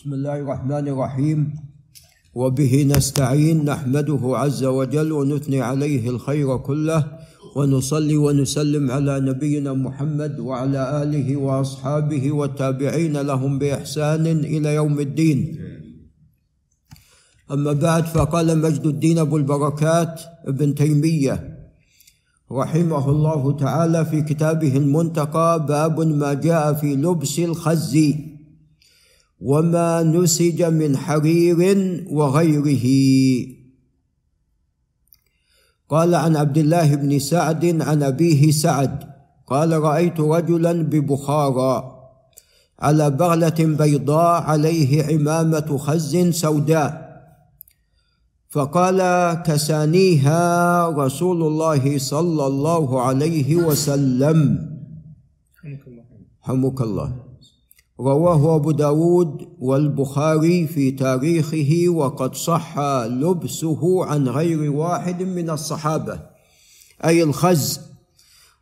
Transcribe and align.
بسم 0.00 0.16
الله 0.16 0.36
الرحمن 0.40 0.88
الرحيم. 0.88 1.38
وبه 2.34 2.84
نستعين 2.88 3.64
نحمده 3.64 4.20
عز 4.24 4.64
وجل 4.64 5.12
ونثني 5.12 5.60
عليه 5.60 6.08
الخير 6.10 6.56
كله 6.56 7.04
ونصلي 7.56 8.16
ونسلم 8.16 8.90
على 8.90 9.20
نبينا 9.20 9.72
محمد 9.72 10.40
وعلى 10.40 11.02
آله 11.02 11.36
وأصحابه 11.36 12.32
والتابعين 12.32 13.16
لهم 13.16 13.58
بإحسان 13.58 14.26
إلى 14.26 14.74
يوم 14.74 15.00
الدين. 15.00 15.60
أما 17.52 17.72
بعد 17.72 18.04
فقال 18.04 18.58
مجد 18.58 18.86
الدين 18.86 19.18
أبو 19.18 19.36
البركات 19.36 20.20
ابن 20.48 20.74
تيمية 20.74 21.36
رحمه 22.52 23.10
الله 23.10 23.56
تعالى 23.56 24.04
في 24.04 24.22
كتابه 24.22 24.76
المنتقى 24.76 25.66
باب 25.68 26.00
ما 26.00 26.32
جاء 26.32 26.72
في 26.72 26.96
لبس 26.96 27.38
الخز. 27.38 27.96
وما 29.40 30.02
نسج 30.02 30.62
من 30.62 30.96
حرير 30.96 31.60
وغيره. 32.10 32.86
قال 35.88 36.14
عن 36.14 36.36
عبد 36.36 36.58
الله 36.58 36.94
بن 36.94 37.18
سعد 37.18 37.82
عن 37.82 38.02
ابيه 38.02 38.50
سعد 38.50 39.04
قال 39.46 39.72
رايت 39.72 40.20
رجلا 40.20 40.72
ببخارى 40.72 41.96
على 42.78 43.10
بغله 43.10 43.58
بيضاء 43.58 44.42
عليه 44.42 45.04
عمامه 45.04 45.76
خز 45.78 46.16
سوداء. 46.30 47.10
فقال 48.48 48.98
كسانيها 49.42 50.88
رسول 50.88 51.42
الله 51.42 51.98
صلى 51.98 52.46
الله 52.46 53.02
عليه 53.02 53.56
وسلم. 53.56 54.38
حمك 56.40 56.80
الله. 56.80 57.29
رواه 58.00 58.56
أبو 58.56 58.70
داود 58.70 59.48
والبخاري 59.58 60.66
في 60.66 60.90
تاريخه 60.90 61.84
وقد 61.88 62.34
صح 62.34 62.78
لبسه 63.04 64.04
عن 64.04 64.28
غير 64.28 64.72
واحد 64.72 65.22
من 65.22 65.50
الصحابة 65.50 66.20
أي 67.04 67.22
الخز 67.22 67.80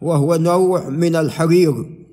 وهو 0.00 0.36
نوع 0.36 0.88
من 0.88 1.16
الحرير. 1.16 2.06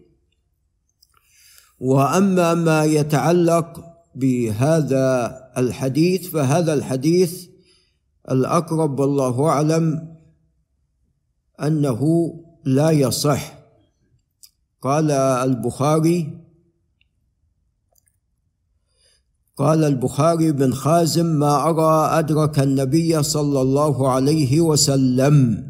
وأما 1.80 2.54
ما 2.54 2.84
يتعلق 2.84 3.86
بهذا 4.16 5.38
الحديث 5.58 6.30
فهذا 6.30 6.74
الحديث 6.74 7.48
الأقرب 8.32 9.00
والله 9.00 9.48
أعلم 9.50 10.16
أنه 11.62 12.34
لا 12.66 12.92
يصح. 12.92 13.60
قال 14.82 15.12
البخاري 15.12 16.43
قال 19.58 19.84
البخاري 19.84 20.52
بن 20.52 20.73
خازم 20.73 21.26
ما 21.26 21.70
أرى 21.70 22.20
أدرك 22.20 22.59
النبي 22.59 23.23
صلى 23.23 23.62
الله 23.62 24.09
عليه 24.12 24.62
وسلم. 24.62 25.68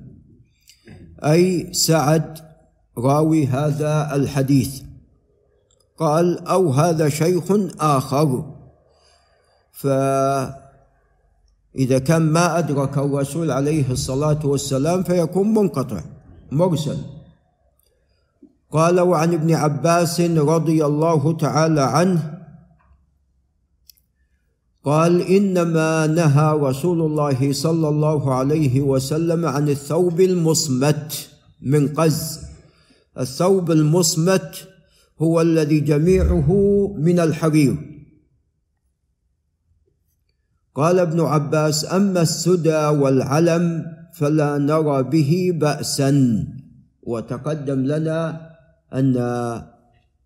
أي 1.23 1.73
سعد 1.73 2.38
راوي 2.98 3.48
هذا 3.48 4.16
الحديث. 4.16 4.81
قال 5.98 6.48
أو 6.48 6.72
هذا 6.72 7.09
شيخ 7.09 7.44
آخر. 7.80 8.45
فإذا 9.72 10.54
كان 12.06 12.22
ما 12.22 12.58
أدرك 12.58 12.98
الرسول 12.98 13.52
عليه 13.52 13.92
الصلاة 13.92 14.45
والسلام 14.45 15.04
فيكون 15.04 15.54
منقطع 15.54 16.02
مرسل. 16.52 16.98
قال 18.72 19.00
وعن 19.00 19.34
ابن 19.34 19.54
عباس 19.54 20.22
رضي 20.22 20.86
الله 20.86 21.38
تعالى 21.38 21.81
عنه 21.81 22.33
قال 24.84 25.22
إنما 25.22 26.08
نهى 26.08 26.58
رسول 26.59 27.02
الله 27.02 27.53
صلى 27.53 27.89
الله 27.89 28.34
عليه 28.34 28.81
وسلم 28.81 29.45
عن 29.45 29.70
الثوب 29.70 30.22
المصمت 30.22 31.30
من 31.61 31.88
قز. 31.88 32.39
الثوب 33.20 33.71
المصمت 33.71 34.67
هو 35.21 35.42
الذي 35.42 35.80
جميعه 35.80 36.52
من 36.98 37.20
الحرير. 37.20 37.76
قال 40.76 41.00
ابن 41.00 41.20
عباس 41.21 41.94
أما 41.94 42.21
السدى 42.21 42.86
والعلم 42.86 43.86
فلا 44.14 44.58
نرى 44.58 45.04
به 45.04 45.52
بأسا. 45.55 46.44
وتقدم 47.04 47.80
لنا 47.80 48.50
أن 48.94 49.14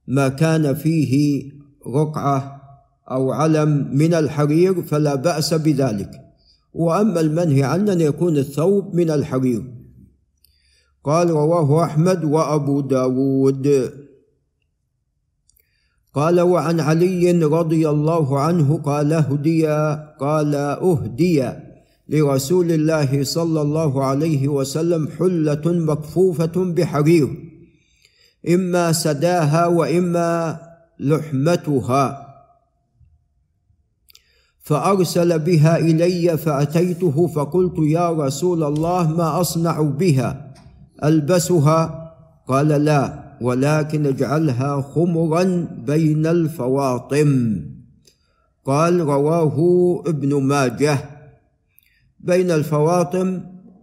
ما 0.08 0.28
كان 0.28 0.76
فيه 0.76 1.44
رقعة 1.88 2.57
أو 3.12 3.32
علم 3.32 3.90
من 3.94 4.14
الحرير 4.14 4.82
فلا 4.82 5.16
بأس 5.16 5.54
بذلك. 5.54 6.12
وأما 6.74 7.20
المنهي 7.20 7.64
عنه 7.64 7.94
أن 7.94 8.02
يكون 8.02 8.38
الثوب 8.38 8.96
من 8.96 9.10
الحرير. 9.10 9.64
قال 11.04 11.30
رواه 11.30 11.84
أحمد 11.84 12.24
وأبو 12.24 12.82
داود. 12.82 13.92
قال 16.14 16.42
وعن 16.42 16.80
علي 16.80 17.32
رضي 17.32 17.90
الله 17.90 18.40
عنه 18.40 18.78
قال 18.78 19.14
اهدي 19.14 19.68
قال 20.20 20.56
اهدي 20.56 21.52
لرسول 22.10 22.72
الله 22.72 23.24
صلى 23.24 23.62
الله 23.62 24.04
عليه 24.06 24.48
وسلم 24.48 25.08
حلة 25.20 25.62
مكفوفة 25.66 26.74
بحرير. 26.74 27.30
إما 28.50 28.92
سداها 28.92 29.68
وإما 29.68 30.60
لحمتها. 31.00 32.27
فأرسل 34.68 35.40
بها 35.40 35.78
إلي 35.78 36.38
فأتيته 36.38 37.28
فقلت 37.28 37.80
يا 37.80 38.12
رسول 38.12 38.64
الله 38.64 39.12
ما 39.12 39.42
أصنع 39.42 39.82
بها؟ 39.82 40.54
ألبسها؟ 41.04 42.14
قال 42.48 42.68
لا 42.68 43.24
ولكن 43.42 44.06
اجعلها 44.06 44.82
خمرا 44.82 45.68
بين 45.86 46.26
الفواطم. 46.26 47.62
قال 48.66 49.02
رواه 49.02 49.58
ابن 50.08 50.42
ماجه. 50.44 50.98
بين 52.20 52.52
الفواطم 52.52 53.42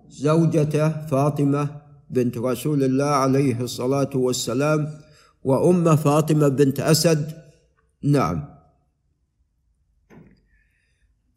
زوجته 0.08 0.88
فاطمة 0.88 1.68
بنت 2.10 2.38
رسول 2.38 2.84
الله 2.84 3.04
عليه 3.04 3.60
الصلاة 3.60 4.10
والسلام 4.14 4.88
وأم 5.44 5.96
فاطمة 5.96 6.48
بنت 6.48 6.80
أسد. 6.80 7.32
نعم. 8.02 8.53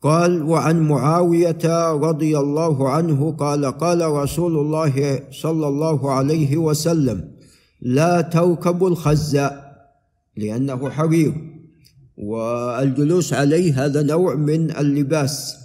قال 0.02 0.44
وعن 0.44 0.80
معاوية 0.80 1.92
رضي 1.92 2.38
الله 2.38 2.90
عنه 2.90 3.32
قال 3.32 3.66
قال 3.66 4.02
رسول 4.02 4.58
الله 4.58 5.24
صلى 5.32 5.68
الله 5.68 6.12
عليه 6.12 6.58
وسلم 6.58 7.32
لا 7.82 8.22
تركبوا 8.22 8.90
الخزاء 8.90 9.68
لأنه 10.38 10.90
حرير 10.90 11.34
والجلوس 12.18 13.34
عليه 13.34 13.86
هذا 13.86 14.02
نوع 14.04 14.36
من 14.36 14.72
اللباس. 14.72 15.58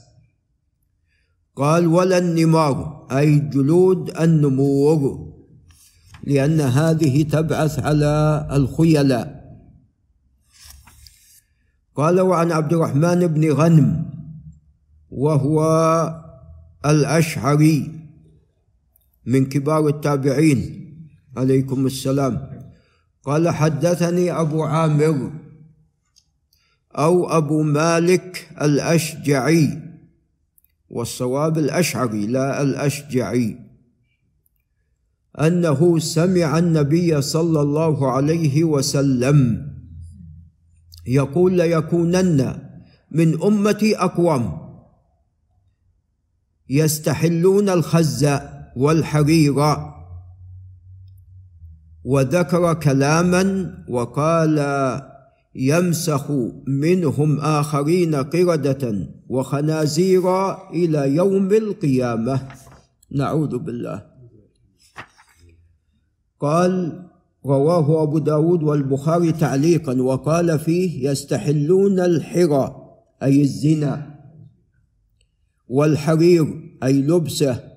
قال 1.56 1.86
ولا 1.86 2.18
النمار 2.18 3.06
أي 3.12 3.38
جلود 3.38 4.16
النمور 4.20 5.32
لأن 6.24 6.60
هذه 6.60 7.22
تبعث 7.22 7.78
على 7.78 8.46
الخيلاء. 8.52 9.42
قال 11.96 12.20
وعن 12.20 12.52
عبد 12.52 12.72
الرحمن 12.72 13.26
بن 13.26 13.52
غنم 13.52 14.11
وهو 15.12 15.60
الأشعري 16.86 17.90
من 19.26 19.46
كبار 19.46 19.88
التابعين. 19.88 20.82
عليكم 21.36 21.86
السلام. 21.86 22.62
قال 23.24 23.48
حدثني 23.48 24.32
أبو 24.32 24.62
عامر 24.62 25.32
أو 26.92 27.28
أبو 27.28 27.62
مالك 27.62 28.48
الأشجعي. 28.62 29.82
والصواب 30.90 31.58
الأشعري 31.58 32.26
لا 32.26 32.62
الأشجعي. 32.62 33.58
أنه 35.40 35.98
سمع 35.98 36.58
النبي 36.58 37.22
صلى 37.22 37.60
الله 37.60 38.10
عليه 38.10 38.64
وسلم 38.64 39.68
يقول 41.06 41.52
ليكونن 41.56 42.58
من 43.10 43.42
أمتي 43.42 43.96
أقوام 43.96 44.61
يستحلون 46.72 47.68
الخز 47.68 48.28
والحرير. 48.76 49.76
وذكر 52.04 52.74
كلاما 52.74 53.74
وقال 53.88 54.58
يمسخ 55.54 56.30
منهم 56.66 57.40
آخرين 57.40 58.14
قردة 58.14 59.08
وخنازير 59.28 60.52
إلى 60.70 61.14
يوم 61.14 61.52
القيامة. 61.52 62.48
نعوذ 63.10 63.58
بالله. 63.58 64.06
قال 66.40 67.02
رواه 67.46 68.02
أبو 68.02 68.18
داود 68.18 68.62
والبخاري 68.62 69.32
تعليقا 69.32 70.02
وقال 70.02 70.58
فيه 70.58 71.10
يستحلون 71.10 72.00
الحرى 72.00 72.76
أي 73.22 73.42
الزنا. 73.42 74.11
والحرير 75.72 76.46
أي 76.82 77.02
لبسه. 77.02 77.72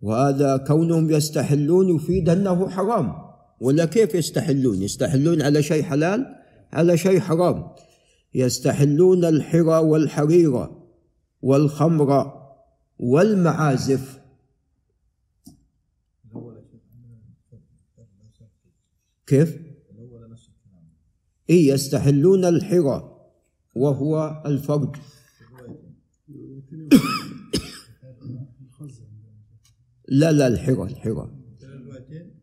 وهذا 0.00 0.56
كونهم 0.56 1.10
يستحلون 1.10 1.96
يفيد 1.96 2.28
أنه 2.28 2.68
حرام. 2.68 3.14
ولا 3.60 3.84
كيف 3.84 4.14
يستحلون؟ 4.14 4.82
يستحلون 4.82 5.42
على 5.42 5.62
شيء 5.62 5.82
حلال 5.82 6.36
على 6.72 6.96
شيء 6.96 7.20
حرام. 7.20 7.70
يستحلون 8.34 9.24
الحرى 9.24 9.78
والحرير 9.78 10.68
والخمر 11.42 12.32
والمعازف. 12.98 14.20
كيف؟ 19.26 19.56
إيه 21.50 21.72
يستحلون 21.72 22.44
الحرى 22.44 23.18
وهو 23.74 24.42
الفرد 24.46 24.96
لا 30.08 30.32
لا 30.32 30.46
الحرى 30.46 30.82
الحرى 30.82 31.30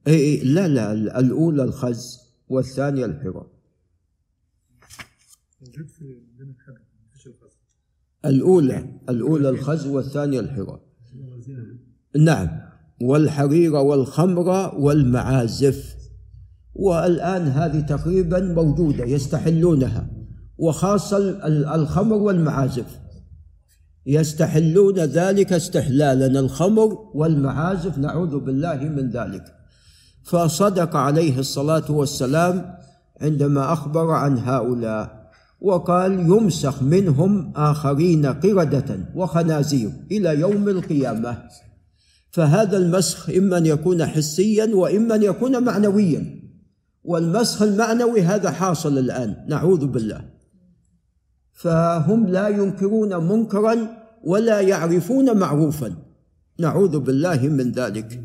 اي 0.07 0.13
إيه 0.13 0.43
لا 0.43 0.67
لا 0.67 1.19
الأولى 1.19 1.63
الخز 1.63 2.19
والثانية 2.49 3.05
الحرى 3.05 3.47
الأولى 8.25 8.99
الأولى 9.09 9.49
الخز 9.49 9.87
والثانية 9.87 10.39
الحرى 10.39 10.81
نعم. 12.17 12.49
والحرير 13.01 13.75
والخمر 13.75 14.75
والمعازف. 14.75 15.95
والآن 16.73 17.41
هذه 17.41 17.79
تقريبا 17.79 18.39
موجودة 18.39 19.05
يستحلونها. 19.05 20.09
وخاصة 20.57 21.17
الخمر 21.75 22.15
والمعازف. 22.15 22.99
يستحلون 24.05 24.99
ذلك 24.99 25.53
استحلالا 25.53 26.39
الخمر 26.39 26.97
والمعازف 27.13 27.97
نعوذ 27.97 28.39
بالله 28.39 28.75
من 28.75 29.09
ذلك. 29.09 29.43
فصدق 30.23 30.95
عليه 30.95 31.39
الصلاة 31.39 31.91
والسلام 31.91 32.75
عندما 33.21 33.73
أخبر 33.73 34.11
عن 34.11 34.37
هؤلاء 34.37 35.25
وقال 35.61 36.19
يمسخ 36.19 36.83
منهم 36.83 37.53
آخرين 37.55 38.25
قردة 38.25 38.99
وخنازير 39.15 39.91
إلى 40.11 40.39
يوم 40.39 40.69
القيامة. 40.69 41.37
فهذا 42.31 42.77
المسخ 42.77 43.29
إما 43.29 43.57
أن 43.57 43.65
يكون 43.65 44.05
حسيا 44.05 44.75
وإما 44.75 45.15
أن 45.15 45.23
يكون 45.23 45.63
معنويا. 45.63 46.41
والمسخ 47.03 47.61
المعنوي 47.61 48.21
هذا 48.21 48.51
حاصل 48.51 48.97
الآن. 48.97 49.45
نعوذ 49.47 49.85
بالله. 49.85 50.34
فهم 51.55 52.27
لا 52.27 52.47
ينكرون 52.47 53.27
منكرا 53.27 53.77
ولا 54.23 54.61
يعرفون 54.61 55.37
معروفا. 55.37 55.95
نعوذ 56.59 56.99
بالله 56.99 57.41
من 57.47 57.71
ذلك. 57.71 58.23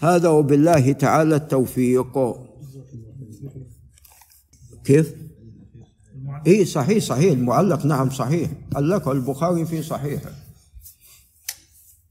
هذا 0.00 0.28
وبالله 0.28 0.92
تعالى 0.92 1.36
التوفيق. 1.36 2.36
كيف؟ 4.84 5.14
اي 6.46 6.64
صحيح 6.64 7.04
صحيح. 7.04 7.32
المعلق 7.32 7.86
نعم 7.86 8.10
صحيح. 8.10 8.50
علقه 8.74 9.12
البخاري 9.12 9.64
في 9.64 9.82
صحيحه. 9.82 10.30